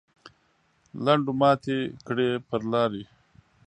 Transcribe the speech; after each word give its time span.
لنډو 1.05 1.33
ماتې 1.39 1.77
کړې 2.07 2.29
پر 2.47 2.61
لارې. 2.71 3.03